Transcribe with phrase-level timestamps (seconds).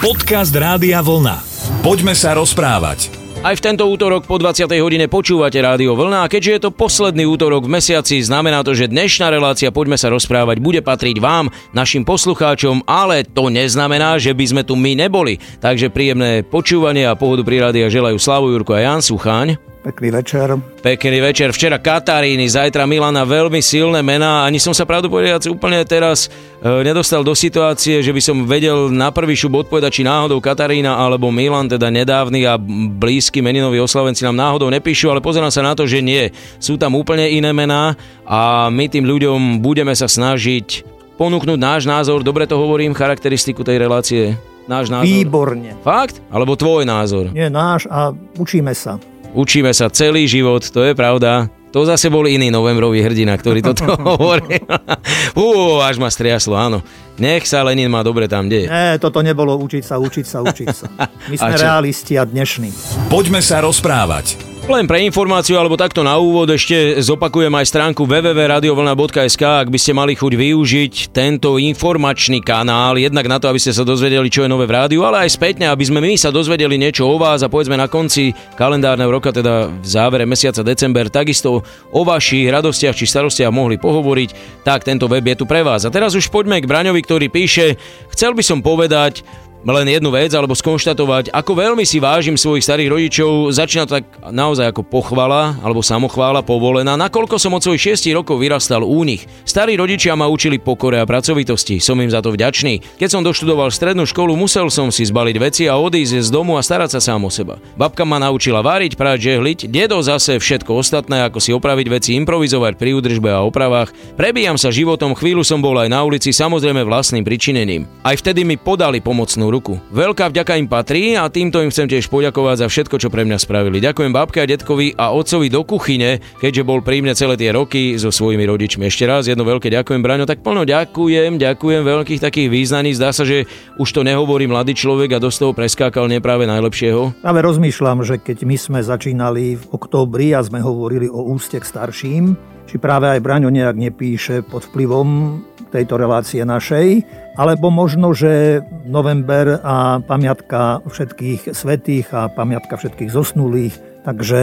[0.00, 1.44] Podcast Rádia Vlna.
[1.84, 3.12] Poďme sa rozprávať.
[3.44, 4.64] Aj v tento útorok po 20.
[4.80, 8.88] hodine počúvate Rádio Vlna a keďže je to posledný útorok v mesiaci, znamená to, že
[8.88, 14.44] dnešná relácia Poďme sa rozprávať bude patriť vám, našim poslucháčom, ale to neznamená, že by
[14.48, 15.36] sme tu my neboli.
[15.60, 19.60] Takže príjemné počúvanie a pohodu pri rádia želajú Slavu Jurko a Jan Sucháň.
[19.80, 20.60] Pekný večer.
[20.84, 21.56] Pekný večer.
[21.56, 24.44] Včera Kataríny, zajtra Milana, veľmi silné mená.
[24.44, 26.28] Ani som sa pravdu povedať úplne teraz
[26.60, 31.00] e, nedostal do situácie, že by som vedel na prvý šup odpovedať, či náhodou Katarína
[31.00, 32.60] alebo Milan, teda nedávny a
[32.92, 36.28] blízky meninoví oslavenci nám náhodou nepíšu, ale pozerám sa na to, že nie.
[36.60, 37.96] Sú tam úplne iné mená
[38.28, 40.84] a my tým ľuďom budeme sa snažiť
[41.16, 42.20] ponúknuť náš názor.
[42.20, 44.36] Dobre to hovorím, charakteristiku tej relácie.
[44.68, 45.08] Náš názor.
[45.08, 45.72] Výborne.
[45.80, 46.20] Fakt?
[46.28, 47.32] Alebo tvoj názor?
[47.32, 49.00] Nie náš a učíme sa.
[49.30, 51.46] Učíme sa celý život, to je pravda.
[51.70, 54.58] To zase bol iný novembrový hrdina, ktorý toto hovorí.
[55.38, 56.82] Ú, až ma striaslo, áno.
[57.14, 58.66] Nech sa Lenin má dobre tam deje.
[58.66, 60.86] Nie, toto nebolo učiť sa, učiť sa, učiť sa.
[61.30, 62.74] My sme realisti a dnešní.
[63.06, 64.49] Poďme sa rozprávať.
[64.70, 69.90] Len pre informáciu alebo takto na úvod ešte zopakujem aj stránku www.radiovlna.sk, ak by ste
[69.98, 74.52] mali chuť využiť tento informačný kanál, jednak na to, aby ste sa dozvedeli, čo je
[74.54, 77.50] nové v rádiu, ale aj spätne, aby sme my sa dozvedeli niečo o vás a
[77.50, 83.10] povedzme na konci kalendárneho roka, teda v závere mesiaca december, takisto o vašich radostiach či
[83.10, 85.82] starostiach mohli pohovoriť, tak tento web je tu pre vás.
[85.82, 87.74] A teraz už poďme k Braňovi, ktorý píše,
[88.14, 89.26] chcel by som povedať,
[89.68, 93.52] len jednu vec, alebo skonštatovať, ako veľmi si vážim svojich starých rodičov.
[93.52, 98.80] Začína tak naozaj ako pochvala, alebo samochvála povolená, nakoľko som od svojich 6 rokov vyrastal
[98.80, 99.28] u nich.
[99.44, 102.96] Starí rodičia ma učili pokore a pracovitosti, som im za to vďačný.
[102.96, 106.64] Keď som doštudoval strednú školu, musel som si zbaliť veci a odísť z domu a
[106.64, 107.60] starať sa sám o seba.
[107.76, 112.80] Babka ma naučila váriť, prať, žehliť, dedo zase všetko ostatné, ako si opraviť veci, improvizovať
[112.80, 113.92] pri údržbe a opravách.
[114.16, 117.84] Prebíjam sa životom, chvíľu som bol aj na ulici, samozrejme vlastným pričinením.
[118.00, 119.82] Aj vtedy mi podali pomocnú ruku.
[119.90, 123.38] Veľká vďaka im patrí a týmto im chcem tiež poďakovať za všetko, čo pre mňa
[123.42, 123.82] spravili.
[123.82, 127.98] Ďakujem babke a detkovi a otcovi do kuchyne, keďže bol pri mne celé tie roky
[127.98, 128.86] so svojimi rodičmi.
[128.86, 130.30] Ešte raz jedno veľké ďakujem, Braňo.
[130.30, 132.94] Tak plno ďakujem, ďakujem veľkých takých význaní.
[132.94, 137.18] Zdá sa, že už to nehovorí mladý človek a dosť toho preskákal nepráve najlepšieho.
[137.20, 142.38] Práve rozmýšľam, že keď my sme začínali v októbri a sme hovorili o úste starším,
[142.70, 145.42] či práve aj Braňo nejak nepíše pod vplyvom
[145.74, 147.02] tejto relácie našej,
[147.34, 153.89] alebo možno, že november a pamiatka všetkých svetých a pamiatka všetkých zosnulých.
[154.00, 154.40] Takže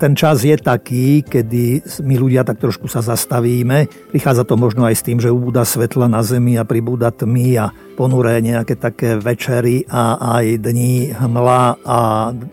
[0.00, 3.84] ten čas je taký, kedy my ľudia tak trošku sa zastavíme.
[4.08, 7.68] Prichádza to možno aj s tým, že ubúda svetla na zemi a pribúda tmy a
[8.00, 11.98] ponuré nejaké také večery a aj dní hmla a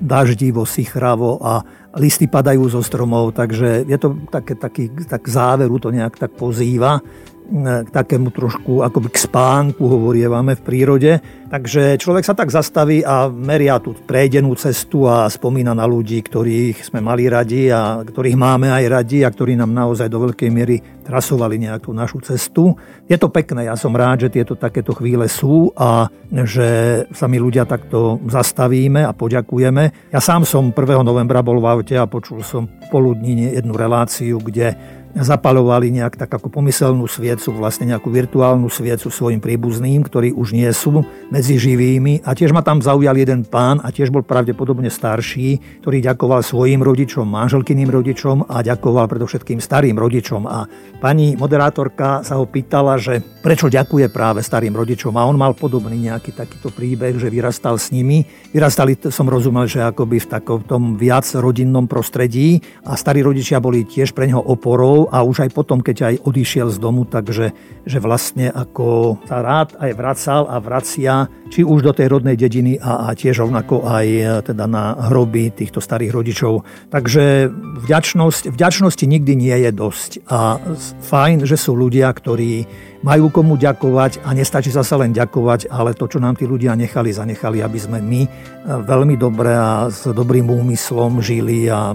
[0.03, 1.63] daždivo, sichravo a
[1.95, 6.99] listy padajú zo stromov, takže je to také, taký, tak záveru to nejak tak pozýva
[7.45, 11.11] k takému trošku akoby k spánku, hovorievame v prírode.
[11.45, 16.89] Takže človek sa tak zastaví a meria tú prejdenú cestu a spomína na ľudí, ktorých
[16.89, 20.81] sme mali radi a ktorých máme aj radi a ktorí nám naozaj do veľkej miery
[21.05, 22.73] trasovali nejakú našu cestu.
[23.05, 27.37] Je to pekné, ja som rád, že tieto takéto chvíle sú a že sa my
[27.37, 30.09] ľudia takto zastavíme a poďakujeme.
[30.09, 31.05] Ja sám som 1.
[31.05, 34.73] novembra bol v aute a počul som poludní jednu reláciu, kde
[35.15, 40.67] zapalovali nejak tak ako pomyselnú sviecu, vlastne nejakú virtuálnu sviecu svojim príbuzným, ktorí už nie
[40.75, 42.27] sú medzi živými.
[42.27, 46.83] A tiež ma tam zaujal jeden pán a tiež bol pravdepodobne starší, ktorý ďakoval svojim
[46.83, 50.43] rodičom, manželkyným rodičom a ďakoval predovšetkým starým rodičom.
[50.43, 50.67] A
[50.99, 55.15] pani moderátorka sa ho pýtala, že prečo ďakuje práve starým rodičom.
[55.15, 58.27] A on mal podobný nejaký takýto príbeh, že vyrastal s nimi.
[58.51, 64.11] Vyrastali, som rozumel, že akoby v takom viac rodinnom prostredí a starí rodičia boli tiež
[64.11, 67.53] pre neho oporou a už aj potom, keď aj odišiel z domu, takže
[67.85, 72.81] že vlastne ako sa rád aj vracal a vracia, či už do tej rodnej dediny
[72.81, 76.65] a, a tiež rovnako aj e, teda na hroby týchto starých rodičov.
[76.89, 77.49] Takže
[77.85, 80.57] vďačnosť, vďačnosti nikdy nie je dosť a
[81.05, 82.65] fajn, že sú ľudia, ktorí
[83.05, 87.13] majú komu ďakovať a nestačí sa len ďakovať, ale to, čo nám tí ľudia nechali,
[87.13, 88.29] zanechali, aby sme my e,
[88.65, 91.93] veľmi dobre a s dobrým úmyslom žili a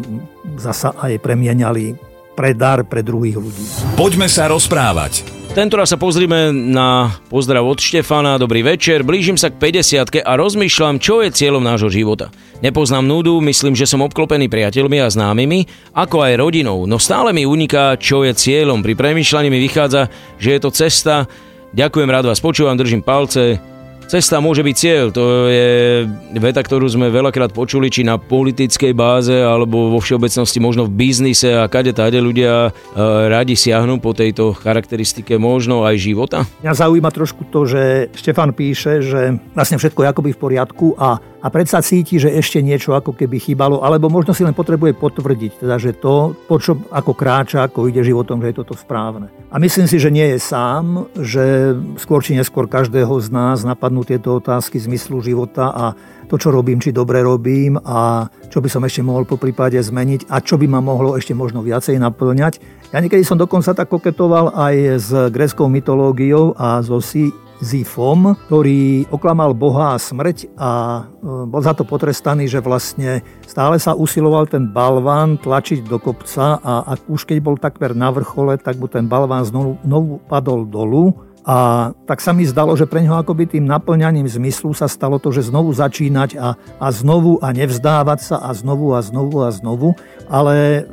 [0.54, 3.64] zasa aj premieniali pre dar pre druhých ľudí.
[3.98, 5.40] Poďme sa rozprávať.
[5.50, 10.38] Tento raz sa pozrime na pozdrav od Štefana, dobrý večer, blížim sa k 50 a
[10.38, 12.30] rozmýšľam, čo je cieľom nášho života.
[12.62, 17.50] Nepoznám núdu, myslím, že som obklopený priateľmi a známymi, ako aj rodinou, no stále mi
[17.50, 18.78] uniká, čo je cieľom.
[18.78, 20.06] Pri premýšľaní mi vychádza,
[20.38, 21.26] že je to cesta.
[21.74, 23.69] Ďakujem, rád vás počúvam, držím palce.
[24.10, 26.02] Cesta môže byť cieľ, to je
[26.34, 31.54] veta, ktorú sme veľakrát počuli, či na politickej báze, alebo vo všeobecnosti možno v biznise
[31.54, 32.98] a kade táde ľudia e,
[33.30, 36.42] radi siahnu po tejto charakteristike možno aj života?
[36.58, 41.22] Mňa zaujíma trošku to, že Štefan píše, že vlastne všetko je akoby v poriadku a
[41.40, 45.64] a predsa cíti, že ešte niečo ako keby chýbalo, alebo možno si len potrebuje potvrdiť,
[45.64, 49.32] teda, že to, po čo ako kráča, ako ide životom, že je toto správne.
[49.48, 54.04] A myslím si, že nie je sám, že skôr či neskôr každého z nás napadnú
[54.04, 55.84] tieto otázky zmyslu života a
[56.30, 60.30] to, čo robím, či dobre robím a čo by som ešte mohol po prípade zmeniť
[60.30, 62.62] a čo by ma mohlo ešte možno viacej naplňať.
[62.94, 69.04] Ja niekedy som dokonca tak koketoval aj s gréckou mytológiou a zo si Zifom, ktorý
[69.12, 71.00] oklamal Boha a smrť a e,
[71.44, 76.96] bol za to potrestaný, že vlastne stále sa usiloval ten balván tlačiť do kopca a
[76.96, 81.12] ak už keď bol takmer na vrchole, tak mu ten balván znovu, znovu padol dolu
[81.44, 85.32] a tak sa mi zdalo, že pre neho akoby tým naplňaním zmyslu sa stalo to,
[85.32, 89.96] že znovu začínať a, a znovu a nevzdávať sa a znovu a znovu a znovu.
[90.28, 90.84] Ale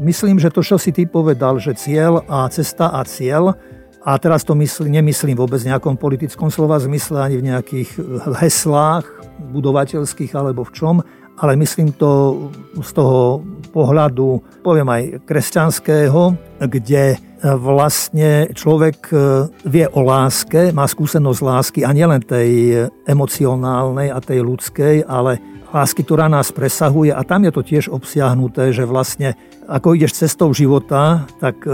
[0.00, 3.56] myslím, že to, čo si ty povedal, že cieľ a cesta a cieľ,
[4.04, 8.02] a teraz to mysl, nemyslím vôbec v nejakom politickom slova zmysle, ani v nejakých eh,
[8.44, 9.08] heslách
[9.50, 10.96] budovateľských alebo v čom,
[11.40, 12.46] ale myslím to
[12.78, 13.42] z toho
[13.74, 16.36] pohľadu, poviem aj kresťanského,
[16.68, 17.18] kde eh,
[17.56, 19.20] vlastne človek eh,
[19.64, 25.40] vie o láske, má skúsenosť lásky a nielen tej emocionálnej a tej ľudskej, ale
[25.72, 27.08] lásky, ktorá nás presahuje.
[27.08, 29.32] A tam je to tiež obsiahnuté, že vlastne
[29.64, 31.64] ako ideš cestou života, tak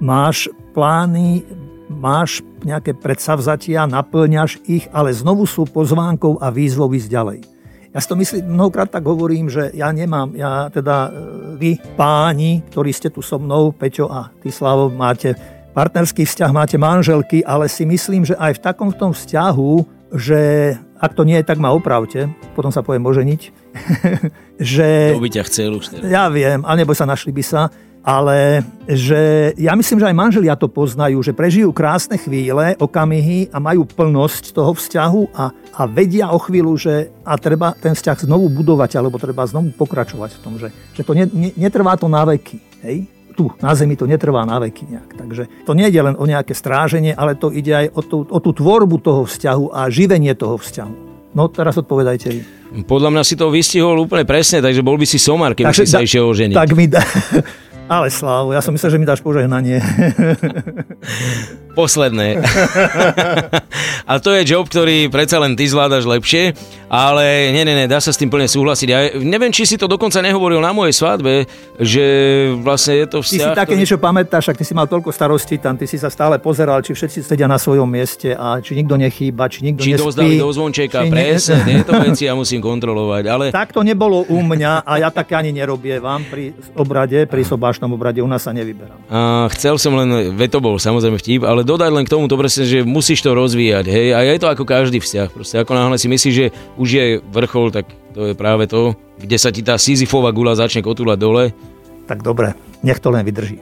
[0.00, 1.44] máš plány,
[1.88, 7.40] máš nejaké predsavzatia, naplňaš ich, ale znovu sú pozvánkou a výzvou ísť ďalej.
[7.96, 11.10] Ja si to myslím, mnohokrát tak hovorím, že ja nemám, ja teda e,
[11.56, 15.32] vy páni, ktorí ste tu so mnou, Peťo a ty Slavo, máte
[15.72, 19.72] partnerský vzťah, máte manželky, ale si myslím, že aj v takom tom vzťahu,
[20.12, 20.40] že
[21.00, 23.40] ak to nie je, tak ma opravte, potom sa poviem oženiť.
[24.76, 25.16] že...
[25.16, 26.04] To by ťa chcel už teda.
[26.04, 27.72] Ja viem, ale nebo sa našli by sa
[28.06, 33.58] ale že ja myslím, že aj manželia to poznajú, že prežijú krásne chvíle, okamihy a
[33.58, 38.46] majú plnosť toho vzťahu a, a vedia o chvíľu, že a treba ten vzťah znovu
[38.46, 42.22] budovať, alebo treba znovu pokračovať v tom, že, že to ne, ne, netrvá to na
[42.22, 42.62] veky.
[42.86, 43.10] Hej?
[43.36, 45.10] tu na Zemi to netrvá na veky nejak.
[45.12, 48.38] Takže to nie je len o nejaké stráženie, ale to ide aj o tú, o
[48.40, 50.94] tú tvorbu toho vzťahu a živenie toho vzťahu.
[51.36, 52.40] No teraz odpovedajte vy.
[52.88, 55.92] Podľa mňa si to vystihol úplne presne, takže bol by si somar, keby takže, si
[55.92, 56.56] sa išiel oženiť.
[56.56, 57.04] Tak mi, da,
[57.86, 59.78] ale Slávu, ja som myslel, že mi dáš požehnanie.
[61.76, 62.40] Posledné.
[64.10, 66.58] a to je job, ktorý predsa len ty zvládaš lepšie,
[66.90, 68.88] ale nie, nie, nie, dá sa s tým plne súhlasiť.
[68.90, 71.46] Ja neviem, či si to dokonca nehovoril na mojej svadbe,
[71.78, 72.04] že
[72.64, 73.38] vlastne je to vzťah...
[73.38, 73.80] Ty si také ktorý...
[73.86, 76.96] niečo pamätáš, ak ty si mal toľko starostí tam, ty si sa stále pozeral, či
[76.96, 80.02] všetci sedia na svojom mieste a či nikto nechýba, či nikto či nespí.
[80.02, 81.66] dozdali do zvončeka, presne, ne...
[81.86, 83.24] tieto veci ja musím kontrolovať.
[83.30, 83.44] Ale...
[83.54, 87.92] Tak to nebolo u mňa a ja také ani nerobievam pri obrade, pri sobáš zvláštnom
[87.92, 88.96] obrade u nás sa nevyberám.
[89.12, 92.38] A chcel som len, ve to bol samozrejme vtip, ale dodať len k tomu to
[92.38, 95.98] presne, že musíš to rozvíjať, hej, a je to ako každý vzťah, proste ako náhle
[95.98, 96.46] si myslíš, že
[96.78, 100.86] už je vrchol, tak to je práve to, kde sa ti tá Sisyfová gula začne
[100.86, 101.50] kotúľať dole.
[102.06, 102.54] Tak dobre,
[102.86, 103.58] nech to len vydrží.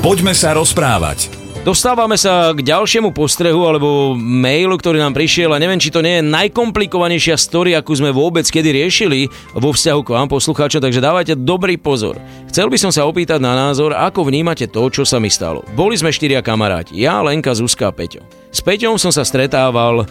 [0.00, 1.43] Poďme sa rozprávať.
[1.64, 6.20] Dostávame sa k ďalšiemu postrehu alebo mailu, ktorý nám prišiel a neviem, či to nie
[6.20, 11.40] je najkomplikovanejšia story, akú sme vôbec kedy riešili vo vzťahu k vám poslucháčom, takže dávajte
[11.40, 12.20] dobrý pozor.
[12.52, 15.64] Chcel by som sa opýtať na názor, ako vnímate to, čo sa mi stalo.
[15.72, 18.20] Boli sme štyria kamaráti, ja, Lenka, Zuzka a Peťo.
[18.52, 20.04] S Peťom som sa stretával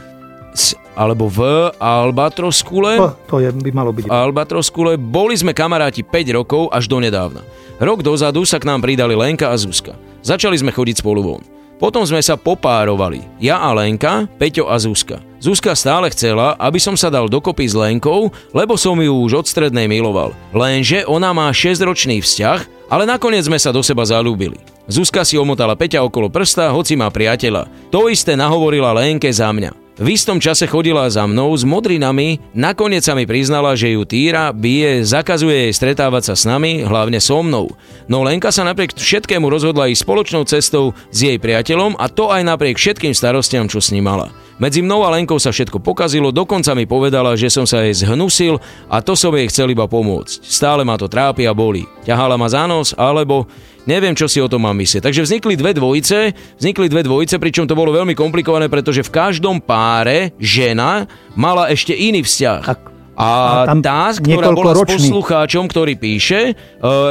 [0.58, 2.98] s, alebo v Albatroskule.
[2.98, 4.10] To, to je, by malo byť.
[4.10, 4.98] Albatroskule.
[4.98, 7.46] Boli sme kamaráti 5 rokov až do nedávna.
[7.78, 10.13] Rok dozadu sa k nám pridali Lenka a Zuzka.
[10.24, 11.44] Začali sme chodiť spolu von.
[11.84, 13.28] Potom sme sa popárovali.
[13.44, 15.20] Ja a Lenka, Peťo a Zuzka.
[15.44, 19.46] Zuzka stále chcela, aby som sa dal dokopy s Lenkou, lebo som ju už od
[19.52, 20.32] strednej miloval.
[20.56, 24.56] Lenže ona má 6-ročný vzťah, ale nakoniec sme sa do seba zalúbili.
[24.88, 27.68] Zuzka si omotala Peťa okolo prsta, hoci má priateľa.
[27.92, 29.83] To isté nahovorila Lenke za mňa.
[29.94, 34.50] V istom čase chodila za mnou s modrinami, nakoniec sa mi priznala, že ju týra,
[34.50, 37.70] bije, zakazuje jej stretávať sa s nami, hlavne so mnou.
[38.10, 42.42] No Lenka sa napriek všetkému rozhodla ísť spoločnou cestou s jej priateľom a to aj
[42.42, 44.34] napriek všetkým starostiam, čo s ním mala.
[44.64, 48.64] Medzi mnou a Lenkou sa všetko pokazilo, dokonca mi povedala, že som sa jej zhnusil
[48.88, 50.40] a to som jej chcel iba pomôcť.
[50.40, 51.84] Stále ma to trápi a boli.
[52.08, 53.44] Ťahala ma za nos, alebo
[53.84, 55.04] Neviem, čo si o tom mám myslieť.
[55.04, 59.60] Takže vznikli dve dvojice, vznikli dve dvojice, pričom to bolo veľmi komplikované, pretože v každom
[59.60, 61.04] páre žena
[61.36, 62.64] mala ešte iný vzťah.
[62.64, 62.80] Tak.
[63.20, 65.04] A, a tam tá, ktorá bola ročný.
[65.04, 66.56] s poslucháčom, ktorý píše,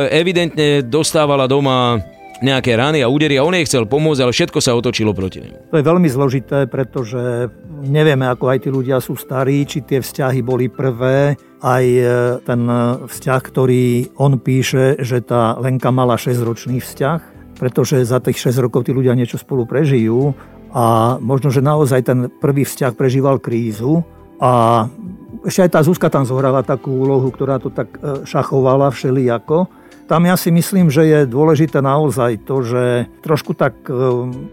[0.08, 2.00] evidentne dostávala doma
[2.42, 5.70] nejaké rany a údery a on jej chcel pomôcť, ale všetko sa otočilo proti nemu.
[5.70, 7.48] To je veľmi zložité, pretože
[7.82, 12.04] nevieme, ako aj tí ľudia sú starí, či tie vzťahy boli prvé, aj e,
[12.42, 12.60] ten
[13.06, 17.20] vzťah, ktorý on píše, že tá Lenka mala 6-ročný vzťah,
[17.62, 20.34] pretože za tých 6 rokov tí ľudia niečo spolu prežijú
[20.74, 24.02] a možno, že naozaj ten prvý vzťah prežíval krízu
[24.42, 24.84] a
[25.46, 29.81] ešte aj tá Zuzka tam zohráva takú úlohu, ktorá to tak e, šachovala všelijako.
[30.12, 33.96] Tam ja si myslím, že je dôležité naozaj to, že trošku tak e,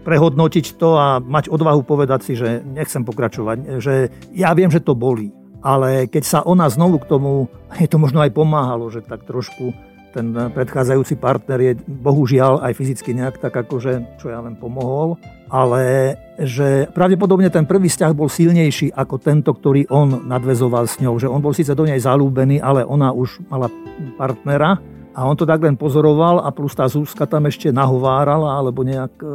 [0.08, 4.96] prehodnotiť to a mať odvahu povedať si, že nechcem pokračovať, že ja viem, že to
[4.96, 5.36] bolí.
[5.60, 9.76] Ale keď sa ona znovu k tomu, je to možno aj pomáhalo, že tak trošku
[10.16, 15.20] ten predchádzajúci partner je bohužiaľ aj fyzicky nejak tak akože, čo ja len pomohol,
[15.52, 21.20] ale že pravdepodobne ten prvý vzťah bol silnejší ako tento, ktorý on nadvezoval s ňou,
[21.20, 23.68] že on bol síce do nej zalúbený, ale ona už mala
[24.16, 28.86] partnera a on to tak len pozoroval a plus tá Zuzka tam ešte nahovárala, alebo
[28.86, 29.26] nejak e,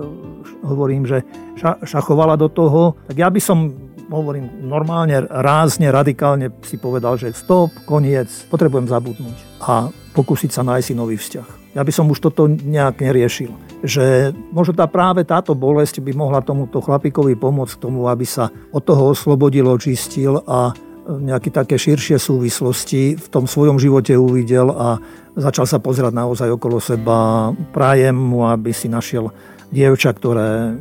[0.63, 1.22] hovorím, že
[1.84, 2.96] šachovala do toho.
[3.12, 3.75] Tak ja by som
[4.08, 10.86] hovorím normálne, rázne, radikálne si povedal, že stop, koniec, potrebujem zabudnúť a pokúsiť sa nájsť
[10.86, 11.65] si nový vzťah.
[11.75, 13.51] Ja by som už toto nejak neriešil.
[13.84, 18.48] Že možno tá práve táto bolesť by mohla tomuto chlapikovi pomôcť k tomu, aby sa
[18.72, 20.72] od toho oslobodil, očistil a
[21.06, 24.98] nejaké také širšie súvislosti v tom svojom živote uvidel a
[25.38, 27.52] začal sa pozerať naozaj okolo seba.
[27.74, 29.30] Prajem mu, aby si našiel
[29.70, 30.74] dievča, ktoré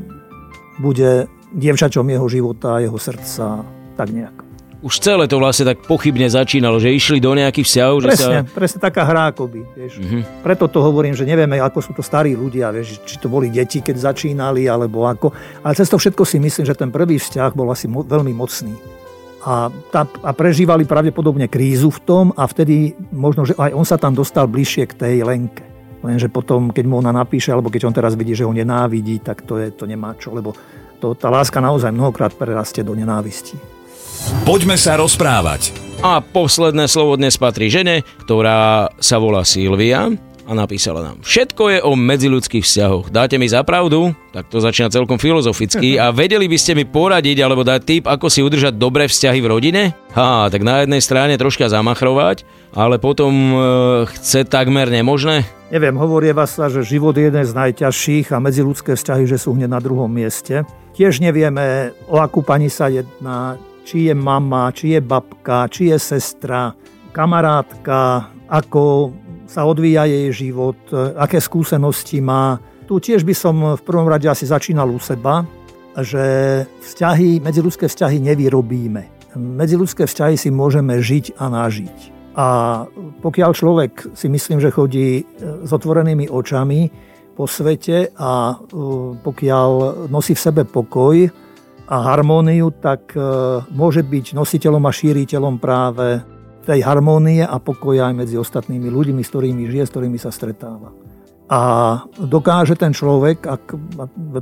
[0.81, 3.63] bude dievčačom jeho života jeho srdca,
[3.95, 4.37] tak nejak.
[4.85, 8.05] Už celé to vlastne tak pochybne začínalo, že išli do nejakých vzťahov.
[8.05, 8.53] Presne, sa...
[8.53, 9.65] presne taká hra akoby.
[9.73, 9.97] Vieš.
[9.97, 10.21] Uh-huh.
[10.45, 13.81] Preto to hovorím, že nevieme, ako sú to starí ľudia, vieš, či to boli deti,
[13.81, 15.33] keď začínali, alebo ako.
[15.65, 18.77] Ale cez to všetko si myslím, že ten prvý vzťah bol asi mo- veľmi mocný.
[19.45, 24.01] A, tá, a prežívali pravdepodobne krízu v tom a vtedy možno, že aj on sa
[24.01, 25.65] tam dostal bližšie k tej Lenke.
[26.05, 29.45] Lenže potom, keď mu ona napíše, alebo keď on teraz vidí, že ho nenávidí, tak
[29.45, 30.53] to, je, to nemá čo, lebo
[31.01, 33.57] to, tá láska naozaj mnohokrát prerastie do nenávisti.
[34.49, 35.73] Poďme sa rozprávať.
[36.05, 40.13] A posledné slovo dnes patrí žene, ktorá sa volá Silvia
[40.45, 41.17] a napísala nám.
[41.25, 43.09] Všetko je o medziludských vzťahoch.
[43.09, 44.13] Dáte mi za pravdu?
[44.33, 45.97] Tak to začína celkom filozoficky.
[45.97, 49.51] A vedeli by ste mi poradiť alebo dať tip, ako si udržať dobré vzťahy v
[49.51, 49.83] rodine?
[50.13, 52.45] Ha, tak na jednej strane troška zamachrovať,
[52.77, 53.57] ale potom e,
[54.15, 55.49] chce takmer nemožné?
[55.73, 59.71] Neviem, hovorí sa, že život je jeden z najťažších a medziludské vzťahy, že sú hneď
[59.73, 60.63] na druhom mieste.
[60.95, 65.99] Tiež nevieme, o akú pani sa jedná, či je mama, či je babka, či je
[65.99, 66.71] sestra,
[67.11, 69.11] kamarátka, ako
[69.47, 70.77] sa odvíja jej život,
[71.17, 72.59] aké skúsenosti má.
[72.85, 75.45] Tu tiež by som v prvom rade asi začínal u seba,
[76.01, 76.25] že
[76.83, 79.03] vzťahy, medziludské vzťahy nevyrobíme.
[79.39, 81.99] Medziludské vzťahy si môžeme žiť a nažiť.
[82.35, 82.47] A
[83.23, 86.91] pokiaľ človek si myslím, že chodí s otvorenými očami,
[87.35, 88.57] po svete a e,
[89.19, 89.71] pokiaľ
[90.09, 91.27] nosí v sebe pokoj
[91.91, 93.21] a harmóniu, tak e,
[93.75, 96.23] môže byť nositeľom a šíriteľom práve
[96.65, 100.91] tej harmónie a pokoja aj medzi ostatnými ľuďmi, s ktorými žije, s ktorými sa stretáva.
[101.45, 101.61] A
[102.17, 103.77] dokáže ten človek, ak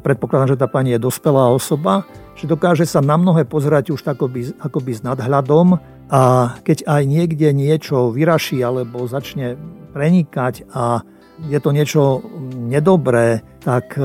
[0.07, 2.07] predpokladám, že tá pani je dospelá osoba,
[2.39, 6.21] že dokáže sa na mnohé pozerať už akoby, akoby s nadhľadom a
[6.63, 9.59] keď aj niekde niečo vyraší alebo začne
[9.91, 11.03] prenikať a
[11.51, 12.23] je to niečo
[12.55, 14.03] nedobré, tak e,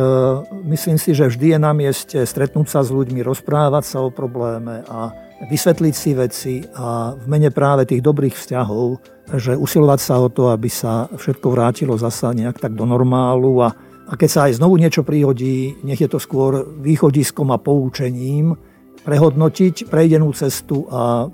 [0.65, 4.81] myslím si, že vždy je na mieste stretnúť sa s ľuďmi, rozprávať sa o probléme
[4.89, 5.13] a
[5.46, 8.98] vysvetliť si veci a v mene práve tých dobrých vzťahov,
[9.38, 13.70] že usilovať sa o to, aby sa všetko vrátilo zasa nejak tak do normálu a,
[14.08, 18.58] a keď sa aj znovu niečo prihodí, nech je to skôr východiskom a poučením,
[19.06, 21.32] prehodnotiť prejdenú cestu a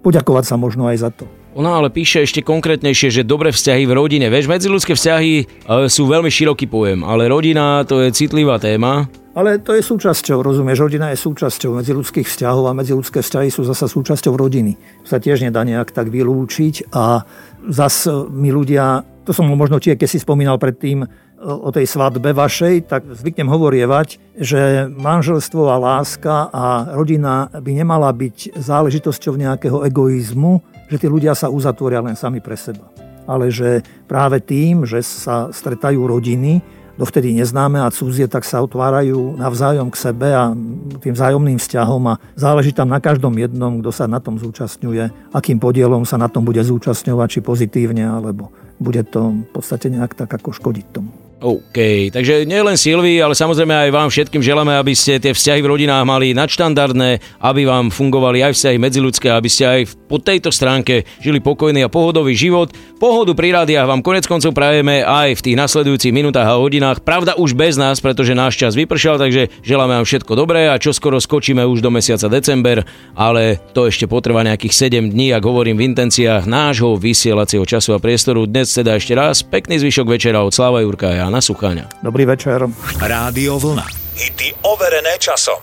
[0.00, 1.26] poďakovať sa možno aj za to.
[1.58, 4.30] Ona ale píše ešte konkrétnejšie, že dobré vzťahy v rodine.
[4.30, 5.44] Vieš, medziludské vzťahy e,
[5.90, 9.10] sú veľmi široký pojem, ale rodina to je citlivá téma.
[9.38, 13.86] Ale to je súčasťou, rozumieš, rodina je súčasťou medziludských vzťahov a medziludské vzťahy sú zasa
[13.86, 14.74] súčasťou rodiny.
[15.06, 17.22] Sa tiež nedá nejak tak vylúčiť a
[17.70, 21.06] zas my ľudia, to som možno tie, keď si spomínal predtým
[21.38, 28.10] o tej svadbe vašej, tak zvyknem hovorievať, že manželstvo a láska a rodina by nemala
[28.10, 32.90] byť záležitosťou nejakého egoizmu, že tí ľudia sa uzatvoria len sami pre seba.
[33.30, 36.58] Ale že práve tým, že sa stretajú rodiny,
[36.98, 40.50] dovtedy neznáme a cudzie, tak sa otvárajú navzájom k sebe a
[40.98, 45.62] tým vzájomným vzťahom a záleží tam na každom jednom, kto sa na tom zúčastňuje, akým
[45.62, 48.50] podielom sa na tom bude zúčastňovať, či pozitívne, alebo
[48.82, 51.27] bude to v podstate nejak tak ako škodiť tomu.
[51.38, 55.70] OK, takže nielen Silvii, ale samozrejme aj vám všetkým želáme, aby ste tie vzťahy v
[55.70, 59.80] rodinách mali nadštandardné, aby vám fungovali aj vzťahy medziludské, aby ste aj
[60.10, 62.74] po tejto stránke žili pokojný a pohodový život.
[62.98, 67.06] Pohodu pri rádiách vám konec koncov prajeme aj v tých nasledujúcich minútach a hodinách.
[67.06, 70.90] Pravda už bez nás, pretože náš čas vypršal, takže želáme vám všetko dobré a čo
[70.90, 72.82] skoro skočíme už do mesiaca december,
[73.14, 78.02] ale to ešte potrvá nejakých 7 dní, ak hovorím v intenciách nášho vysielacieho času a
[78.02, 78.42] priestoru.
[78.50, 82.00] Dnes teda ešte raz pekný zvyšok večera od Slava Jurka a Jana Sucháňa.
[82.00, 82.64] Dobrý večer.
[82.96, 83.84] Rádio Vlna.
[84.16, 85.60] Hity overené časom.